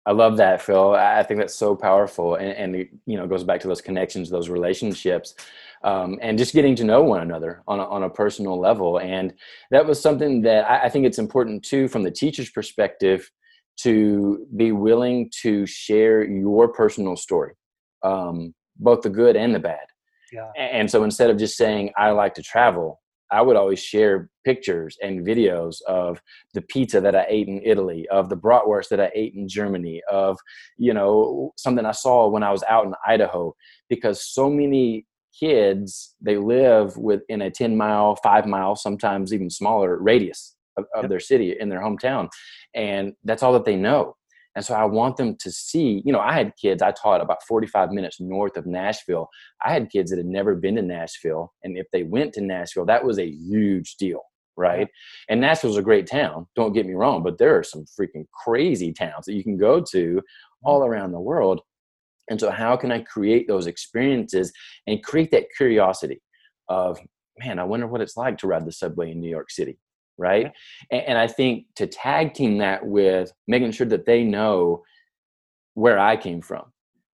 [0.07, 0.95] I love that, Phil.
[0.95, 4.31] I think that's so powerful, and, and it, you know goes back to those connections,
[4.31, 5.35] those relationships,
[5.85, 9.01] um, and just getting to know one another on a, on a personal level.
[9.01, 9.35] And
[9.71, 13.31] that was something that I, I think it's important too, from the teacher's perspective,
[13.79, 17.55] to be willing to share your personal story,
[18.03, 19.87] um, both the good and the bad.
[20.33, 20.51] Yeah.
[20.59, 24.97] And so instead of just saying I like to travel, I would always share pictures
[25.03, 26.21] and videos of
[26.55, 30.03] the pizza that I ate in Italy, of the bratwurst that I ate in Germany,
[30.11, 30.39] of
[30.77, 33.55] you know something I saw when I was out in Idaho,
[33.89, 35.07] because so many
[35.39, 41.05] kids they live within a 10 mile, five mile, sometimes even smaller radius of, of
[41.05, 41.09] yep.
[41.11, 42.29] their city in their hometown,
[42.75, 44.15] and that's all that they know.
[44.59, 47.45] And so I want them to see, you know, I had kids, I taught about
[47.47, 49.29] 45 minutes north of Nashville.
[49.65, 51.53] I had kids that had never been to Nashville.
[51.63, 54.23] And if they went to Nashville, that was a huge deal,
[54.57, 54.89] right?
[55.29, 58.93] And Nashville's a great town, don't get me wrong, but there are some freaking crazy
[58.93, 60.69] towns that you can go to mm-hmm.
[60.69, 61.61] all around the world.
[62.29, 64.53] And so, how can I create those experiences
[64.89, 66.21] and create that curiosity
[66.69, 66.99] of,
[67.39, 69.79] man, I wonder what it's like to ride the subway in New York City,
[70.19, 70.53] right?
[70.91, 74.83] And, and I think to tag team that with making sure that they know
[75.75, 76.65] where I came from.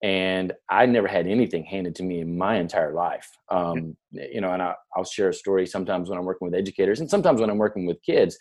[0.03, 3.29] And I never had anything handed to me in my entire life.
[3.51, 7.01] Um, you know, and I, I'll share a story sometimes when I'm working with educators
[7.01, 8.39] and sometimes when I'm working with kids.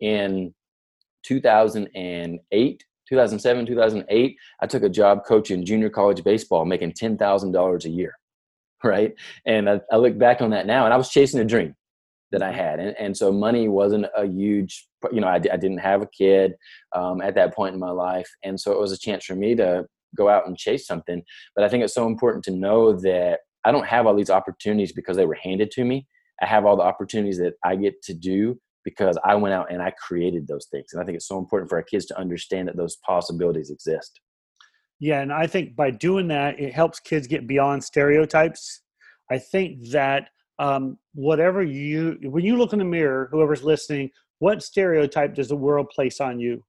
[0.00, 0.54] In
[1.24, 8.14] 2008, 2007, 2008, I took a job coaching junior college baseball, making $10,000 a year.
[8.82, 9.12] Right.
[9.44, 11.74] And I, I, look back on that now and I was chasing a dream
[12.32, 12.78] that I had.
[12.78, 16.54] And, and so money wasn't a huge, you know, I, I didn't have a kid
[16.94, 18.28] um, at that point in my life.
[18.44, 21.22] And so it was a chance for me to go out and chase something.
[21.54, 24.92] But I think it's so important to know that I don't have all these opportunities
[24.92, 26.06] because they were handed to me.
[26.42, 29.82] I have all the opportunities that I get to do because I went out and
[29.82, 30.92] I created those things.
[30.92, 34.20] And I think it's so important for our kids to understand that those possibilities exist.
[35.00, 38.82] Yeah, and I think by doing that, it helps kids get beyond stereotypes.
[39.30, 40.28] I think that
[40.60, 45.56] um, whatever you, when you look in the mirror, whoever's listening, what stereotype does the
[45.56, 46.62] world place on you?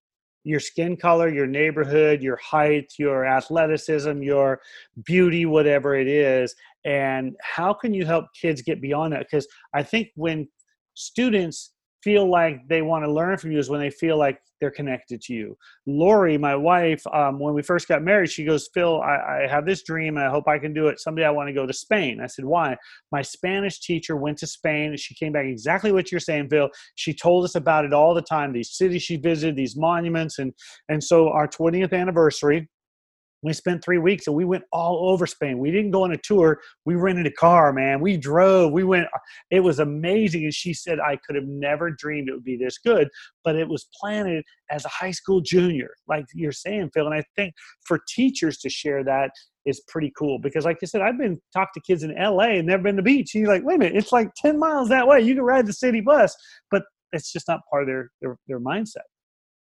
[0.46, 4.62] Your skin color, your neighborhood, your height, your athleticism, your
[5.04, 6.56] beauty, whatever it is.
[6.86, 9.28] And how can you help kids get beyond that?
[9.30, 10.48] Because I think when
[10.94, 14.72] students feel like they want to learn from you is when they feel like they're
[14.72, 15.58] connected to you.
[15.86, 19.66] Lori, my wife, um, when we first got married, she goes, Phil, I, I, have
[19.66, 21.00] this dream and I hope I can do it.
[21.00, 22.22] Someday I want to go to Spain.
[22.22, 22.78] I said, why?
[23.12, 24.92] My Spanish teacher went to Spain.
[24.92, 26.70] And she came back exactly what you're saying, Phil.
[26.96, 30.38] She told us about it all the time, these cities she visited, these monuments.
[30.38, 30.54] And,
[30.90, 32.70] and so our 20th anniversary,
[33.42, 35.58] we spent three weeks and we went all over Spain.
[35.58, 36.60] We didn't go on a tour.
[36.86, 38.00] We rented a car, man.
[38.00, 38.72] We drove.
[38.72, 39.08] We went.
[39.50, 40.44] It was amazing.
[40.44, 43.10] And she said, I could have never dreamed it would be this good,
[43.44, 47.06] but it was planted as a high school junior, like you're saying, Phil.
[47.06, 49.32] And I think for teachers to share that
[49.66, 52.68] is pretty cool because, like I said, I've been talked to kids in LA and
[52.68, 53.34] never been to the beach.
[53.34, 55.22] And you're like, wait a minute, it's like 10 miles that way.
[55.22, 56.36] You can ride the city bus,
[56.70, 59.08] but it's just not part of their, their, their mindset.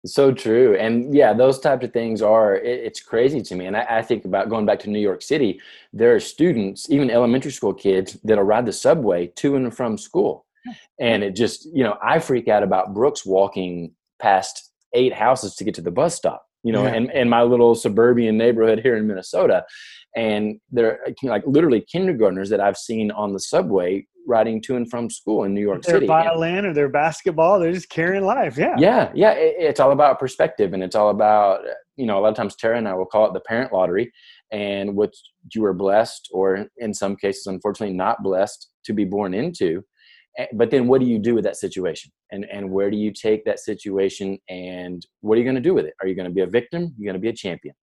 [0.07, 0.77] So true.
[0.77, 3.67] And yeah, those types of things are, it, it's crazy to me.
[3.67, 5.61] And I, I, think about going back to New York City,
[5.93, 10.47] there are students, even elementary school kids, that'll ride the subway to and from school.
[11.01, 15.65] And it just, you know, I freak out about Brooks walking past eight houses to
[15.65, 16.95] get to the bus stop, you know, yeah.
[16.95, 19.65] and, and my little suburban neighborhood here in Minnesota.
[20.15, 25.11] And they're like literally kindergartners that I've seen on the subway riding to and from
[25.11, 26.07] school in New York their City.
[26.07, 28.57] Their violin or their basketball, they're just carrying life.
[28.57, 28.77] Yeah.
[28.79, 29.11] Yeah.
[29.15, 29.33] Yeah.
[29.33, 31.63] It, it's all about perspective and it's all about,
[31.97, 34.13] you know, a lot of times Tara and I will call it the parent lottery
[34.53, 35.13] and what
[35.53, 39.83] you were blessed or in some cases, unfortunately not blessed to be born into.
[40.39, 42.13] Eh, but then what do you do with that situation?
[42.31, 45.75] And, and where do you take that situation and what are you going to do
[45.75, 45.95] with it?
[46.03, 46.95] Are you going to be a victim?
[46.99, 47.75] You're going to be a champion.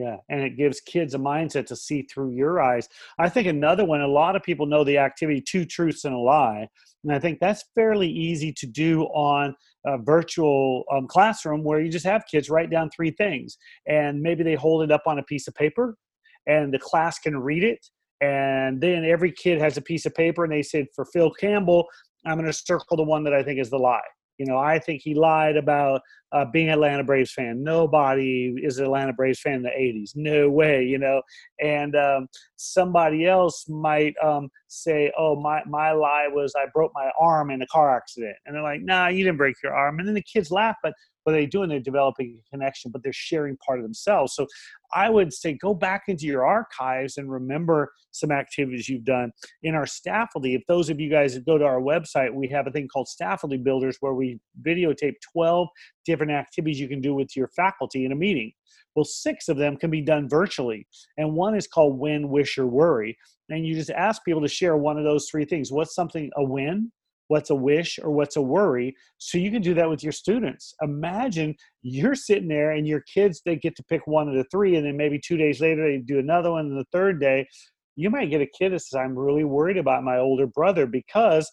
[0.00, 2.88] Yeah, and it gives kids a mindset to see through your eyes.
[3.18, 6.18] I think another one, a lot of people know the activity Two Truths and a
[6.18, 6.68] Lie.
[7.04, 11.90] And I think that's fairly easy to do on a virtual um, classroom where you
[11.90, 15.22] just have kids write down three things and maybe they hold it up on a
[15.24, 15.98] piece of paper
[16.46, 17.86] and the class can read it.
[18.22, 21.86] And then every kid has a piece of paper and they said, for Phil Campbell,
[22.24, 24.00] I'm going to circle the one that I think is the lie.
[24.40, 26.00] You know, I think he lied about
[26.32, 27.62] uh, being Atlanta Braves fan.
[27.62, 30.12] Nobody is an Atlanta Braves fan in the 80s.
[30.14, 31.20] No way, you know.
[31.62, 32.26] And um,
[32.56, 37.60] somebody else might um, say, oh, my, my lie was I broke my arm in
[37.60, 38.34] a car accident.
[38.46, 39.98] And they're like, nah, you didn't break your arm.
[39.98, 41.68] And then the kids laugh, but what are they doing?
[41.68, 44.34] They're developing a connection, but they're sharing part of themselves.
[44.34, 44.46] So
[44.92, 49.30] I would say go back into your archives and remember some activities you've done.
[49.62, 52.70] In our Staffley, if those of you guys go to our website, we have a
[52.70, 55.68] thing called Staffley Builders where we videotape 12
[56.04, 58.52] different activities you can do with your faculty in a meeting.
[58.96, 60.86] Well, six of them can be done virtually.
[61.16, 63.16] And one is called win, wish, or worry.
[63.48, 65.70] And you just ask people to share one of those three things.
[65.70, 66.90] What's something a win?
[67.30, 70.74] What's a wish or what's a worry so you can do that with your students.
[70.82, 74.74] Imagine you're sitting there and your kids they get to pick one of the three
[74.74, 77.46] and then maybe two days later they do another one and the third day
[77.94, 81.48] you might get a kid that says i'm really worried about my older brother because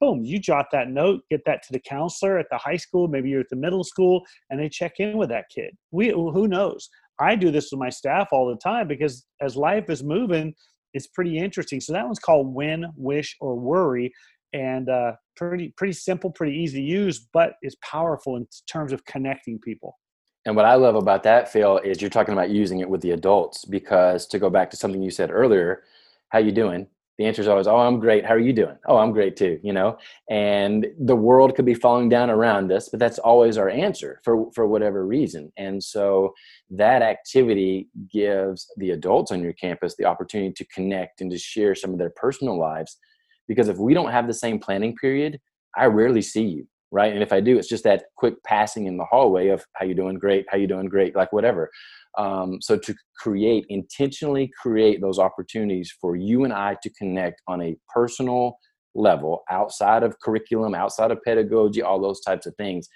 [0.00, 3.30] boom you jot that note get that to the counselor at the high school maybe
[3.30, 5.74] you're at the middle school and they check in with that kid.
[5.92, 6.90] We who knows?
[7.18, 10.54] I do this with my staff all the time because as life is moving
[10.94, 11.80] it's pretty interesting.
[11.80, 14.12] So that one's called win wish or worry
[14.52, 19.04] and uh, pretty pretty simple, pretty easy to use, but it's powerful in terms of
[19.04, 19.98] connecting people.
[20.44, 23.12] And what I love about that, Phil, is you're talking about using it with the
[23.12, 25.84] adults because to go back to something you said earlier,
[26.30, 26.88] how you doing?
[27.18, 28.24] the answer is always, "Oh, I'm great.
[28.24, 29.98] How are you doing?" "Oh, I'm great too." You know,
[30.30, 34.50] and the world could be falling down around us, but that's always our answer for
[34.52, 35.52] for whatever reason.
[35.56, 36.34] And so
[36.70, 41.74] that activity gives the adults on your campus the opportunity to connect and to share
[41.74, 42.98] some of their personal lives.
[43.48, 45.38] Because if we don't have the same planning period,
[45.76, 47.12] I rarely see you, right?
[47.12, 49.94] And if I do, it's just that quick passing in the hallway of "How you
[49.94, 50.18] doing?
[50.18, 50.46] Great.
[50.48, 50.86] How you doing?
[50.86, 51.70] Great." Like whatever.
[52.18, 57.62] Um, so to create, intentionally create those opportunities for you and I to connect on
[57.62, 58.58] a personal
[58.94, 62.88] level outside of curriculum, outside of pedagogy, all those types of things.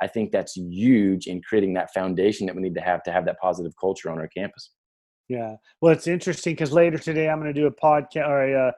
[0.00, 3.24] I think that's huge in creating that foundation that we need to have to have
[3.24, 4.70] that positive culture on our campus.
[5.28, 5.56] Yeah.
[5.80, 8.72] Well, it's interesting because later today I'm going to do a podcast or a, uh,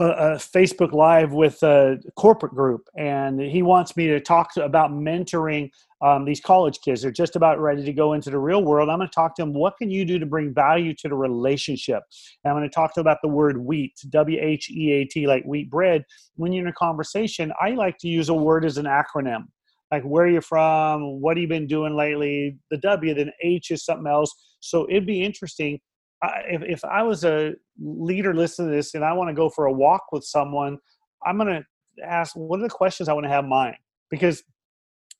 [0.00, 4.64] a, a, Facebook Live with a corporate group, and he wants me to talk to,
[4.64, 5.70] about mentoring
[6.02, 7.02] um, these college kids.
[7.02, 8.88] They're just about ready to go into the real world.
[8.88, 9.52] I'm going to talk to them.
[9.52, 12.02] What can you do to bring value to the relationship?
[12.42, 15.04] And I'm going to talk to them about the word wheat, W H E A
[15.04, 16.04] T, like wheat bread.
[16.36, 19.44] When you're in a conversation, I like to use a word as an acronym.
[19.92, 21.20] Like where are you from?
[21.20, 22.56] What have you been doing lately?
[22.70, 24.32] The W, then H is something else.
[24.60, 25.80] So it'd be interesting
[26.22, 29.48] I, if, if I was a leader listening to this and I want to go
[29.48, 30.78] for a walk with someone,
[31.24, 33.76] I'm going to ask, what are the questions I want to have in mind?
[34.10, 34.42] Because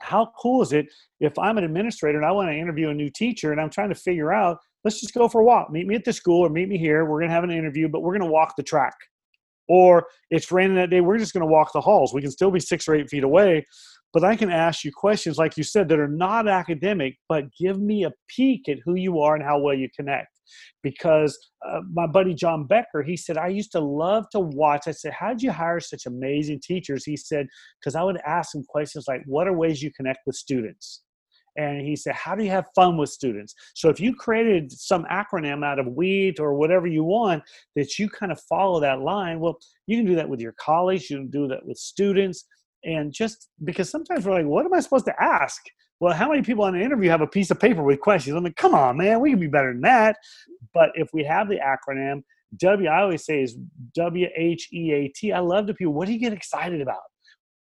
[0.00, 0.86] how cool is it
[1.20, 3.90] if I'm an administrator and I want to interview a new teacher and I'm trying
[3.90, 5.70] to figure out, let's just go for a walk.
[5.70, 7.04] Meet me at the school or meet me here.
[7.04, 8.94] We're going to have an interview, but we're going to walk the track.
[9.68, 12.12] Or it's raining that day, we're just going to walk the halls.
[12.12, 13.64] We can still be six or eight feet away,
[14.12, 17.78] but I can ask you questions, like you said, that are not academic, but give
[17.80, 20.29] me a peek at who you are and how well you connect.
[20.82, 24.82] Because uh, my buddy John Becker, he said, I used to love to watch.
[24.86, 27.04] I said, How'd you hire such amazing teachers?
[27.04, 27.46] He said,
[27.80, 31.02] Because I would ask him questions like, What are ways you connect with students?
[31.56, 35.04] and he said how do you have fun with students so if you created some
[35.10, 37.42] acronym out of wheat or whatever you want
[37.74, 39.58] that you kind of follow that line well
[39.88, 42.46] you can do that with your colleagues you can do that with students
[42.84, 45.60] and just because sometimes we're like, what am I supposed to ask?
[46.00, 48.34] Well, how many people on an interview have a piece of paper with questions?
[48.34, 50.16] I'm like, come on, man, we can be better than that.
[50.72, 52.22] But if we have the acronym,
[52.56, 53.56] W, I always say is
[53.94, 55.32] W H E A T.
[55.32, 55.92] I love the people.
[55.92, 57.02] What do you get excited about?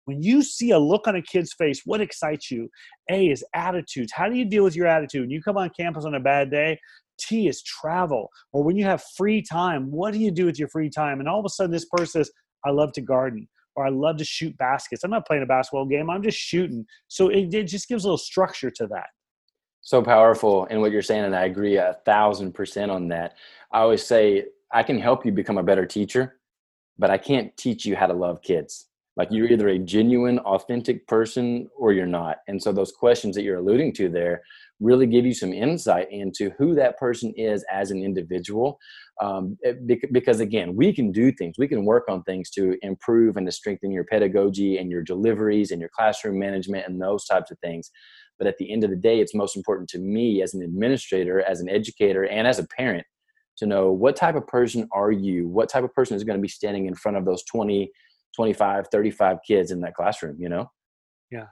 [0.06, 2.70] When you see a look on a kid's face, what excites you?
[3.12, 4.12] A is attitudes.
[4.16, 5.22] How do you deal with your attitude?
[5.22, 6.80] When you come on campus on a bad day,
[7.20, 8.30] T is travel.
[8.54, 11.20] Or when you have free time, what do you do with your free time?
[11.20, 12.32] And all of a sudden, this person says,
[12.66, 13.48] I love to garden
[13.80, 15.06] or I love to shoot baskets.
[15.06, 16.86] I'm not playing a basketball game, I'm just shooting.
[17.08, 19.08] So it, it just gives a little structure to that.
[19.80, 23.36] So powerful in what you're saying, and I agree a thousand percent on that.
[23.72, 26.40] I always say I can help you become a better teacher,
[26.98, 28.89] but I can't teach you how to love kids.
[29.20, 32.38] Like you're either a genuine, authentic person or you're not.
[32.48, 34.42] And so those questions that you're alluding to there
[34.80, 38.80] really give you some insight into who that person is as an individual.
[39.22, 39.58] Um,
[40.14, 43.52] because again, we can do things, we can work on things to improve and to
[43.52, 47.92] strengthen your pedagogy and your deliveries and your classroom management and those types of things.
[48.38, 51.42] But at the end of the day, it's most important to me as an administrator,
[51.42, 53.06] as an educator, and as a parent
[53.58, 55.50] to know what type of person are you?
[55.50, 57.92] What type of person is going to be standing in front of those 20,
[58.36, 60.70] 25, 35 kids in that classroom, you know?
[61.32, 61.46] Yeah.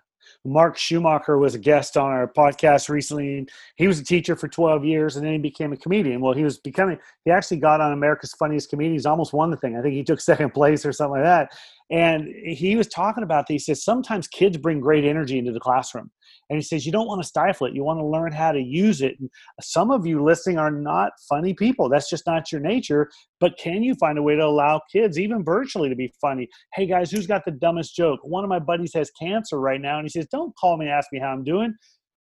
[0.43, 3.47] Mark Schumacher was a guest on our podcast recently.
[3.75, 6.21] He was a teacher for 12 years and then he became a comedian.
[6.21, 9.77] Well, he was becoming, he actually got on America's Funniest Comedians, almost won the thing.
[9.77, 11.51] I think he took second place or something like that.
[11.89, 13.53] And he was talking about this.
[13.53, 16.11] He says sometimes kids bring great energy into the classroom.
[16.49, 17.73] And he says you don't want to stifle it.
[17.73, 19.15] You want to learn how to use it.
[19.19, 19.29] And
[19.61, 21.89] some of you listening are not funny people.
[21.89, 23.09] That's just not your nature.
[23.39, 26.49] But can you find a way to allow kids, even virtually, to be funny?
[26.73, 28.19] Hey guys, who's got the dumbest joke?
[28.23, 30.93] One of my buddies has cancer right now, and he says, Don't call me and
[30.93, 31.73] ask me how I'm doing.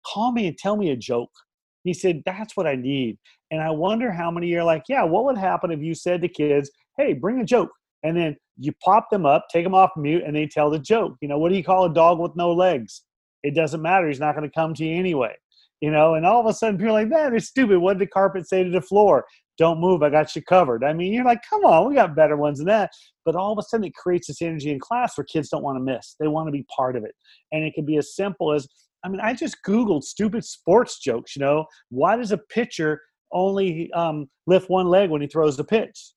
[0.06, 1.30] Call me and tell me a joke.
[1.84, 3.18] He said, That's what I need.
[3.50, 6.28] And I wonder how many you're like, Yeah, what would happen if you said to
[6.28, 7.70] kids, Hey, bring a joke?
[8.04, 11.16] And then you pop them up, take them off mute, and they tell the joke.
[11.20, 13.02] You know, what do you call a dog with no legs?
[13.42, 14.06] It doesn't matter.
[14.06, 15.34] He's not going to come to you anyway.
[15.80, 17.78] You know, and all of a sudden people are like, man, it's stupid.
[17.78, 19.24] What did the carpet say to the floor?
[19.58, 20.02] Don't move.
[20.02, 20.82] I got you covered.
[20.82, 22.90] I mean, you're like, come on, we got better ones than that.
[23.24, 25.76] But all of a sudden it creates this energy in class where kids don't want
[25.76, 26.16] to miss.
[26.18, 27.14] They want to be part of it.
[27.52, 28.66] And it can be as simple as,
[29.04, 33.00] I mean, I just Googled stupid sports jokes, you know, why does a pitcher
[33.32, 36.13] only um, lift one leg when he throws the pitch?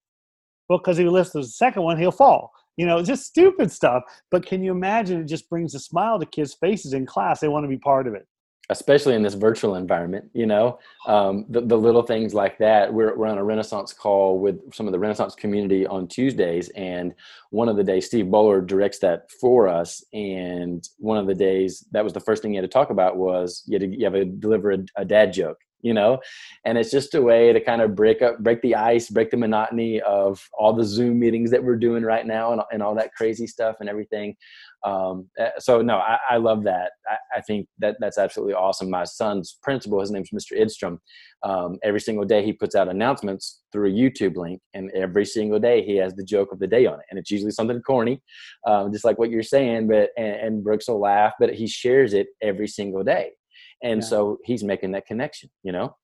[0.69, 4.03] Well, because he lifts the second one, he'll fall you know, just stupid stuff.
[4.31, 7.39] But can you imagine it just brings a smile to kids' faces in class?
[7.39, 8.27] They want to be part of it.
[8.69, 10.77] Especially in this virtual environment, you know,
[11.07, 12.93] um, the, the little things like that.
[12.93, 16.67] We're, we're on a Renaissance call with some of the Renaissance community on Tuesdays.
[16.75, 17.15] And
[17.49, 20.03] one of the days, Steve Bollar directs that for us.
[20.11, 23.15] And one of the days, that was the first thing he had to talk about
[23.15, 26.19] was you, had to, you have to deliver a, a dad joke you know?
[26.65, 29.37] And it's just a way to kind of break up break the ice break the
[29.37, 33.13] monotony of all the zoom meetings that we're doing right now and, and all that
[33.13, 34.35] crazy stuff and everything.
[34.83, 36.91] Um, eh, so no I, I love that.
[37.09, 38.89] I, I, think that that's absolutely awesome.
[38.89, 40.99] My son's principal his name's mr idstrom.
[41.43, 45.59] Um, every single day he puts out announcements through a youtube link and every single
[45.59, 48.21] day he has the joke of the day on it and it's usually something corny
[48.65, 52.13] um, just like what you're saying but and, and brooks will laugh but he shares
[52.13, 53.31] it every single day
[53.83, 54.07] and yeah.
[54.07, 55.95] so he's making that connection you know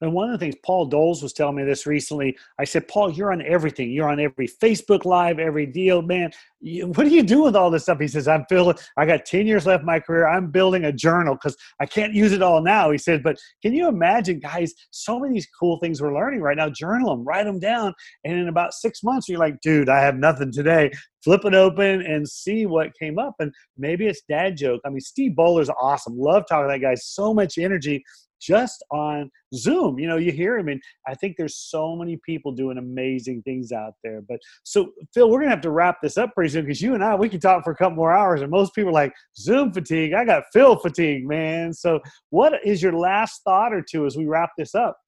[0.00, 3.10] and one of the things Paul Doles was telling me this recently, I said, Paul,
[3.10, 3.90] you're on everything.
[3.90, 6.30] You're on every Facebook Live, every deal, man.
[6.60, 8.00] You, what do you do with all this stuff?
[8.00, 10.28] He says, I'm feeling, I got 10 years left my career.
[10.28, 12.90] I'm building a journal because I can't use it all now.
[12.90, 16.68] He said, but can you imagine, guys, so many cool things we're learning right now?
[16.68, 17.94] Journal them, write them down.
[18.24, 20.90] And in about six months, you're like, dude, I have nothing today.
[21.22, 23.34] Flip it open and see what came up.
[23.40, 24.80] And maybe it's dad joke.
[24.84, 26.18] I mean, Steve Bollar's awesome.
[26.18, 26.94] Love talking to that guy.
[26.94, 28.02] So much energy
[28.40, 29.98] just on Zoom.
[29.98, 33.72] You know, you hear him, and I think there's so many people doing amazing things
[33.72, 34.22] out there.
[34.28, 37.04] But so, Phil, we're gonna have to wrap this up pretty soon because you and
[37.04, 39.72] I we can talk for a couple more hours, and most people are like Zoom
[39.72, 40.12] fatigue.
[40.12, 41.72] I got Phil fatigue, man.
[41.72, 44.98] So, what is your last thought or two as we wrap this up?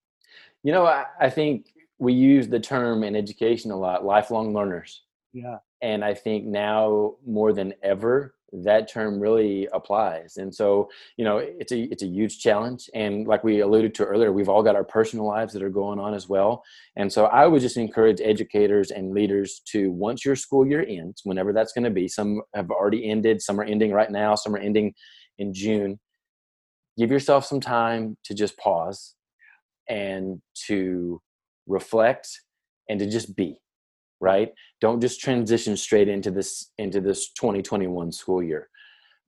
[0.62, 5.02] You know, I, I think we use the term in education a lot, lifelong learners.
[5.32, 5.58] Yeah.
[5.80, 10.36] And I think now more than ever, that term really applies.
[10.36, 12.88] And so you know it's a it's a huge challenge.
[12.94, 15.98] And like we alluded to earlier we've all got our personal lives that are going
[15.98, 16.62] on as well.
[16.96, 21.22] And so i would just encourage educators and leaders to once your school year ends
[21.24, 24.54] whenever that's going to be some have already ended some are ending right now some
[24.54, 24.92] are ending
[25.38, 25.98] in june
[26.98, 29.14] give yourself some time to just pause
[29.88, 31.20] and to
[31.66, 32.28] reflect
[32.88, 33.58] and to just be
[34.22, 34.50] right?
[34.80, 38.70] Don't just transition straight into this into this 2021 school year.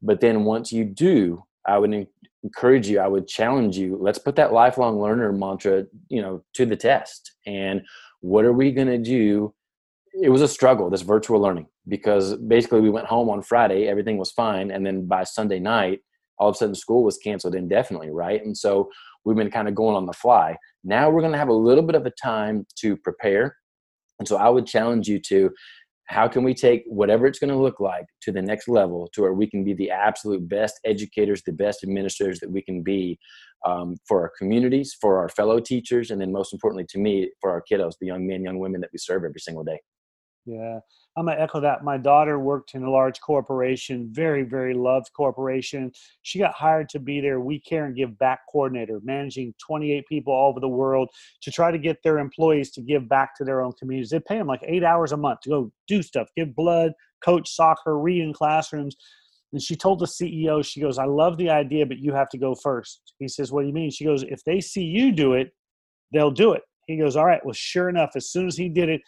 [0.00, 2.06] But then once you do i would
[2.42, 6.64] encourage you i would challenge you let's put that lifelong learner mantra you know to
[6.64, 7.32] the test.
[7.46, 7.82] And
[8.20, 9.54] what are we going to do?
[10.22, 14.16] It was a struggle this virtual learning because basically we went home on friday everything
[14.16, 16.00] was fine and then by sunday night
[16.38, 18.44] all of a sudden school was canceled indefinitely right?
[18.44, 18.90] And so
[19.24, 20.56] we've been kind of going on the fly.
[20.82, 23.56] Now we're going to have a little bit of a time to prepare
[24.18, 25.50] and so I would challenge you to
[26.06, 29.22] how can we take whatever it's going to look like to the next level to
[29.22, 33.18] where we can be the absolute best educators, the best administrators that we can be
[33.64, 37.50] um, for our communities, for our fellow teachers, and then most importantly to me, for
[37.50, 39.80] our kiddos, the young men, young women that we serve every single day.
[40.46, 40.80] Yeah,
[41.16, 41.84] I'm gonna echo that.
[41.84, 45.90] My daughter worked in a large corporation, very, very loved corporation.
[46.22, 50.34] She got hired to be their We Care and Give Back coordinator, managing 28 people
[50.34, 51.08] all over the world
[51.42, 54.10] to try to get their employees to give back to their own communities.
[54.10, 56.92] They pay them like eight hours a month to go do stuff, give blood,
[57.24, 58.96] coach soccer, read in classrooms.
[59.54, 62.38] And she told the CEO, she goes, I love the idea, but you have to
[62.38, 63.14] go first.
[63.18, 63.90] He says, What do you mean?
[63.90, 65.52] She goes, If they see you do it,
[66.12, 66.62] they'll do it.
[66.86, 67.40] He goes, All right.
[67.44, 69.00] Well, sure enough, as soon as he did it,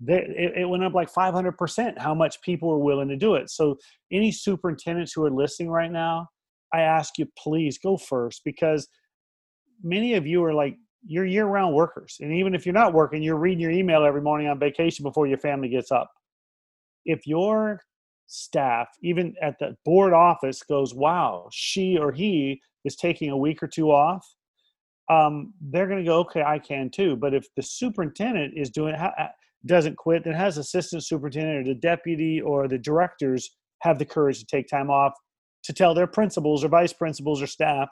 [0.00, 3.50] they, it, it, went up like 500% how much people were willing to do it.
[3.50, 3.76] So,
[4.10, 6.28] any superintendents who are listening right now,
[6.72, 8.88] I ask you, please go first because
[9.82, 10.76] many of you are like,
[11.06, 12.16] you're year round workers.
[12.20, 15.26] And even if you're not working, you're reading your email every morning on vacation before
[15.26, 16.10] your family gets up.
[17.04, 17.80] If your
[18.26, 23.62] staff, even at the board office, goes, wow, she or he is taking a week
[23.62, 24.26] or two off,
[25.10, 27.16] um, they're going to go, okay, I can too.
[27.16, 28.94] But if the superintendent is doing,
[29.66, 33.50] doesn't quit, then has assistant superintendent or the deputy or the directors
[33.82, 35.12] have the courage to take time off
[35.64, 37.88] to tell their principals or vice principals or staff.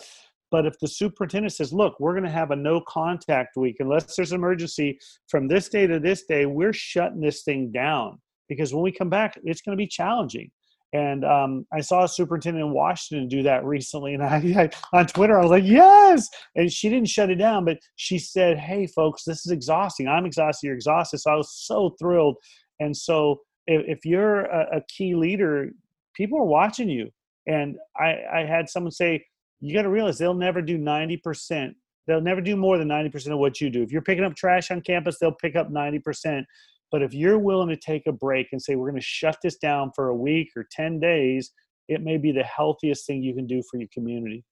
[0.50, 4.16] But if the superintendent says, look, we're going to have a no contact week, unless
[4.16, 4.98] there's an emergency
[5.28, 9.10] from this day to this day, we're shutting this thing down because when we come
[9.10, 10.50] back, it's going to be challenging.
[10.92, 15.06] And um, I saw a superintendent in Washington do that recently, and I, I, on
[15.06, 18.86] Twitter I was like, "Yes!" And she didn't shut it down, but she said, "Hey,
[18.86, 20.08] folks, this is exhausting.
[20.08, 20.66] I'm exhausted.
[20.66, 22.36] You're exhausted." So I was so thrilled.
[22.80, 25.70] And so, if, if you're a, a, key leader,
[26.14, 27.10] people are watching you.
[27.46, 29.22] And I, I had someone say,
[29.60, 31.74] "You got to realize they'll never do ninety percent.
[32.06, 33.82] They'll never do more than ninety percent of what you do.
[33.82, 36.46] If you're picking up trash on campus, they'll pick up ninety percent."
[36.90, 39.56] But if you're willing to take a break and say, we're going to shut this
[39.56, 41.52] down for a week or 10 days,
[41.88, 44.44] it may be the healthiest thing you can do for your community.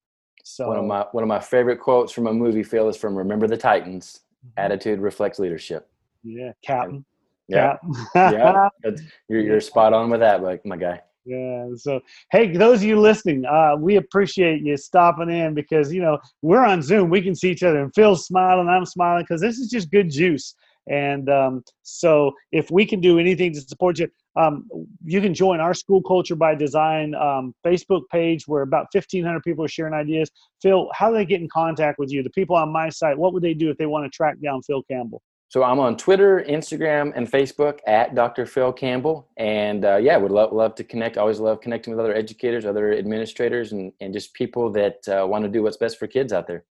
[0.44, 3.16] So one of my one of my favorite quotes from a movie, Phil, is from
[3.16, 4.20] Remember the Titans.
[4.46, 4.64] Mm-hmm.
[4.64, 5.88] Attitude reflects leadership.
[6.22, 7.04] Yeah, Captain.
[7.48, 7.76] Yeah,
[8.14, 8.68] yeah.
[9.28, 11.00] You're you're spot on with that, like my guy.
[11.24, 11.66] Yeah.
[11.74, 16.18] So, hey, those of you listening, uh, we appreciate you stopping in because you know
[16.42, 17.10] we're on Zoom.
[17.10, 20.10] We can see each other, and Phil's smiling, I'm smiling because this is just good
[20.10, 20.54] juice.
[20.88, 24.68] And um, so, if we can do anything to support you, um,
[25.04, 29.64] you can join our School Culture by Design um, Facebook page where about 1,500 people
[29.64, 30.30] are sharing ideas.
[30.62, 32.22] Phil, how do they get in contact with you?
[32.22, 34.62] The people on my site, what would they do if they want to track down
[34.62, 35.22] Phil Campbell?
[35.48, 38.46] So I'm on Twitter, Instagram, and Facebook at Dr.
[38.46, 41.16] Phil Campbell, and uh, yeah, would love love to connect.
[41.16, 45.44] always love connecting with other educators, other administrators, and and just people that uh, want
[45.44, 46.64] to do what's best for kids out there.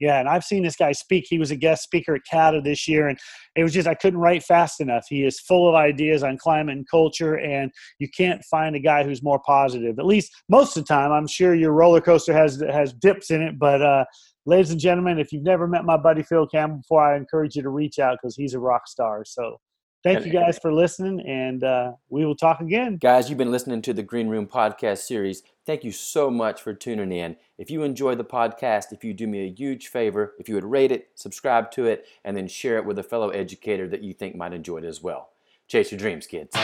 [0.00, 1.26] Yeah, and I've seen this guy speak.
[1.28, 3.18] He was a guest speaker at CADA this year, and
[3.56, 5.06] it was just I couldn't write fast enough.
[5.08, 9.02] He is full of ideas on climate and culture, and you can't find a guy
[9.02, 9.98] who's more positive.
[9.98, 11.12] At least most of the time.
[11.12, 14.04] I'm sure your roller coaster has has dips in it, but uh,
[14.46, 17.62] ladies and gentlemen, if you've never met my buddy Phil Campbell before, I encourage you
[17.62, 19.24] to reach out because he's a rock star.
[19.24, 19.58] So
[20.02, 22.96] thank you guys for listening, and uh, we will talk again.
[22.96, 25.42] Guys, you've been listening to the Green Room podcast series.
[25.66, 27.36] Thank you so much for tuning in.
[27.58, 30.64] If you enjoy the podcast, if you do me a huge favor, if you would
[30.64, 34.12] rate it, subscribe to it, and then share it with a fellow educator that you
[34.14, 35.30] think might enjoy it as well.
[35.66, 36.56] Chase your dreams, kids.